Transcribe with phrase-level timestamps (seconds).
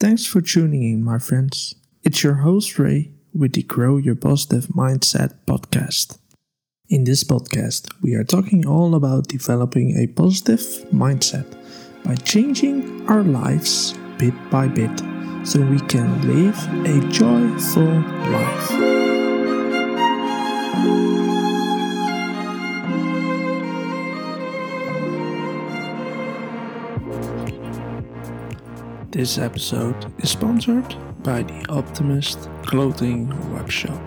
[0.00, 1.74] Thanks for tuning in, my friends.
[2.02, 6.16] It's your host, Ray, with the Grow Your Positive Mindset podcast.
[6.88, 10.60] In this podcast, we are talking all about developing a positive
[10.90, 11.44] mindset
[12.02, 15.02] by changing our lives bit by bit
[15.44, 16.56] so we can live
[16.86, 17.84] a joyful
[18.32, 18.70] life.
[29.10, 34.00] This episode is sponsored by the Optimist Clothing Webshop.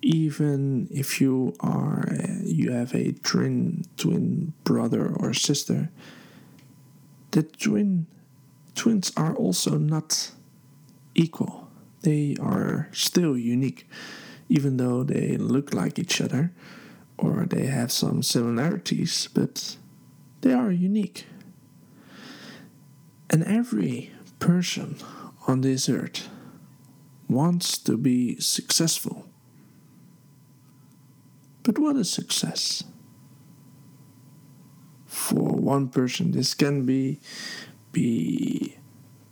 [0.01, 2.07] Even if you are
[2.43, 5.89] you have a twin twin brother or sister,
[7.31, 8.07] the twin
[8.75, 10.31] twins are also not
[11.15, 11.69] equal.
[12.01, 13.89] They are still unique,
[14.47, 16.53] even though they look like each other
[17.21, 19.77] or they have some similarities, but
[20.41, 21.25] they are unique.
[23.29, 24.97] And every person
[25.47, 26.29] on this earth
[27.27, 29.25] wants to be successful.
[31.63, 32.83] But what is success?
[35.05, 37.19] For one person, this can be
[37.91, 38.77] be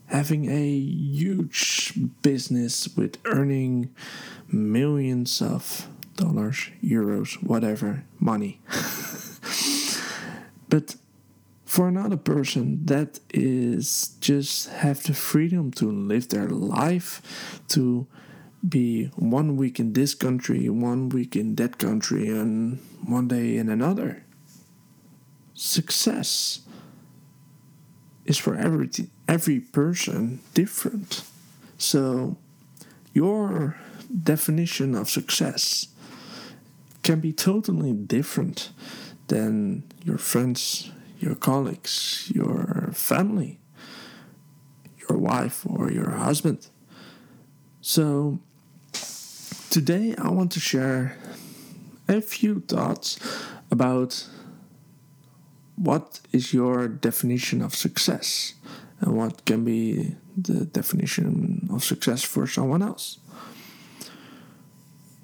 [0.08, 3.94] having a huge business with earning
[4.48, 8.60] millions of dollars, euros, whatever, money.
[10.70, 10.96] but
[11.66, 18.08] for another person, that is just have the freedom to live their life, to
[18.68, 23.70] be one week in this country, one week in that country, and one day in
[23.70, 24.24] another.
[25.54, 26.62] Success
[28.26, 28.90] is for every
[29.28, 31.24] every person different.
[31.78, 32.38] So
[33.14, 33.78] your
[34.24, 35.88] definition of success
[37.08, 38.70] can be totally different
[39.28, 43.60] than your friends, your colleagues, your family,
[45.08, 46.68] your wife, or your husband.
[47.80, 48.40] So,
[49.70, 51.16] today I want to share
[52.10, 53.18] a few thoughts
[53.72, 54.28] about
[55.78, 58.54] what is your definition of success
[59.00, 63.20] and what can be the definition of success for someone else.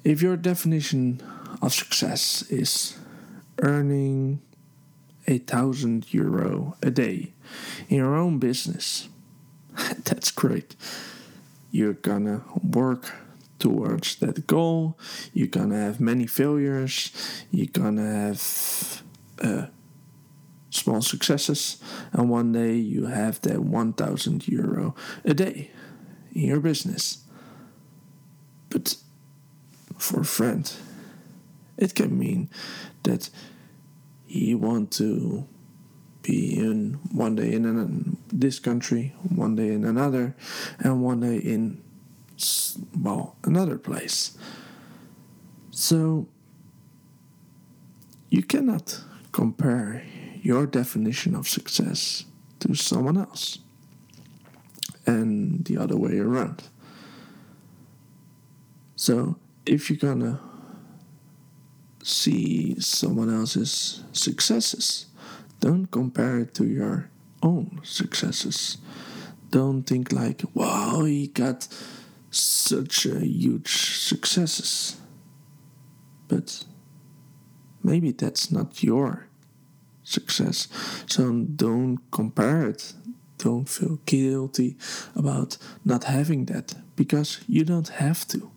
[0.02, 1.20] If your definition
[1.62, 2.96] of success is
[3.58, 4.40] earning
[5.26, 7.32] a thousand euro a day
[7.88, 9.08] in your own business.
[10.04, 10.76] That's great.
[11.70, 13.12] You're gonna work
[13.58, 14.98] towards that goal.
[15.32, 17.10] You're gonna have many failures.
[17.50, 19.02] You're gonna have
[19.42, 19.66] uh,
[20.70, 21.78] small successes,
[22.12, 24.94] and one day you have that 1000 euro
[25.24, 25.70] a day
[26.32, 27.24] in your business.
[28.68, 28.96] But
[29.98, 30.70] for a friend,
[31.84, 32.48] it can mean
[33.02, 33.30] that
[34.26, 35.46] he want to
[36.22, 40.34] be in one day in an, this country, one day in another,
[40.78, 41.82] and one day in
[42.98, 44.36] well another place.
[45.70, 46.26] So
[48.30, 49.00] you cannot
[49.32, 50.02] compare
[50.40, 52.24] your definition of success
[52.60, 53.58] to someone else,
[55.06, 56.62] and the other way around.
[58.96, 59.36] So
[59.66, 60.40] if you're gonna
[62.04, 65.06] see someone else's successes.
[65.60, 67.10] Don't compare it to your
[67.42, 68.78] own successes.
[69.50, 71.66] Don't think like, wow, he got
[72.30, 74.96] such a huge successes.
[76.28, 76.64] But
[77.82, 79.28] maybe that's not your
[80.02, 80.68] success.
[81.06, 82.92] So don't compare it.
[83.38, 84.76] Don't feel guilty
[85.16, 88.50] about not having that because you don't have to.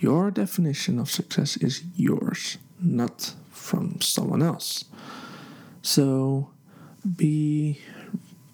[0.00, 4.86] Your definition of success is yours, not from someone else.
[5.82, 6.50] So
[7.16, 7.80] be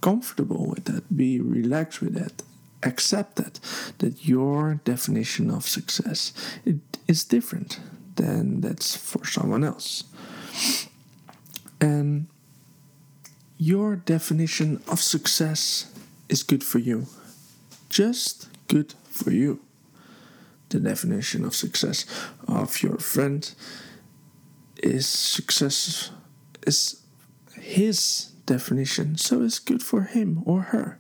[0.00, 2.42] comfortable with that, be relaxed with that,
[2.82, 3.60] accept that
[3.98, 6.32] that your definition of success
[6.64, 6.78] it
[7.08, 7.80] is different
[8.16, 10.04] than that's for someone else.
[11.80, 12.26] And
[13.56, 15.92] your definition of success
[16.28, 17.06] is good for you.
[17.88, 19.60] Just good for you.
[20.76, 22.04] The definition of success
[22.46, 23.50] of your friend
[24.76, 26.10] is success
[26.66, 27.00] is
[27.54, 30.98] his definition, so it's good for him or her.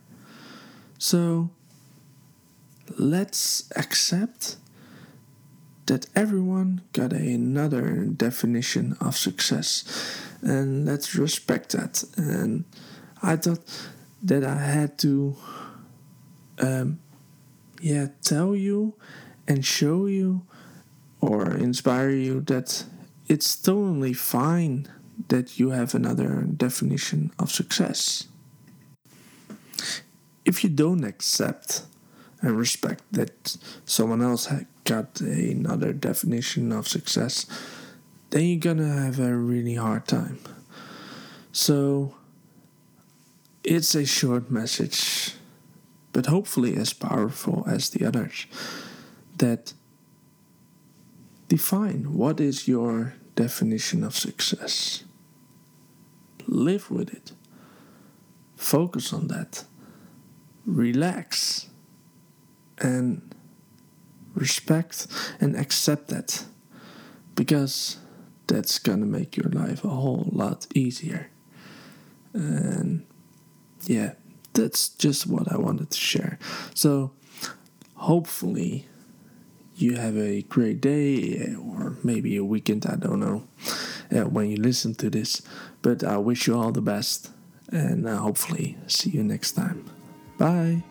[0.96, 1.50] So
[2.96, 4.56] let's accept
[5.84, 9.84] that everyone got another definition of success
[10.40, 12.64] and let's respect that and
[13.22, 13.60] i thought
[14.22, 15.36] that i had to
[16.58, 16.98] um,
[17.80, 18.94] yeah tell you
[19.48, 20.42] and show you
[21.20, 22.84] or inspire you that
[23.28, 24.86] it's totally fine
[25.28, 28.28] that you have another definition of success
[30.46, 31.82] if you don't accept
[32.40, 34.48] and respect that someone else
[34.84, 37.46] got another definition of success,
[38.30, 40.38] then you're gonna have a really hard time.
[41.52, 42.14] So,
[43.64, 45.34] it's a short message,
[46.12, 48.46] but hopefully as powerful as the others,
[49.38, 49.72] that
[51.48, 55.04] define what is your definition of success.
[56.46, 57.32] Live with it.
[58.56, 59.64] Focus on that.
[60.64, 61.68] Relax
[62.78, 63.34] and
[64.34, 65.06] respect
[65.40, 66.44] and accept that
[67.34, 67.98] because
[68.46, 71.30] that's gonna make your life a whole lot easier.
[72.32, 73.04] And
[73.86, 74.12] yeah,
[74.52, 76.38] that's just what I wanted to share.
[76.74, 77.12] So,
[77.94, 78.86] hopefully,
[79.76, 83.46] you have a great day or maybe a weekend, I don't know,
[84.10, 85.42] uh, when you listen to this.
[85.82, 87.30] But I wish you all the best
[87.70, 89.84] and uh, hopefully, see you next time.
[90.38, 90.82] Bye.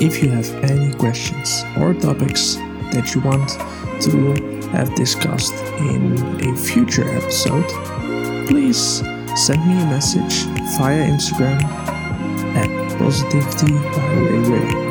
[0.00, 2.56] If you have any questions or topics
[2.92, 3.48] that you want
[4.02, 7.68] to have discussed in a future episode,
[8.46, 9.02] please
[9.36, 10.44] send me a message
[10.78, 11.62] via Instagram
[12.56, 14.82] at positivity by Ray Ray.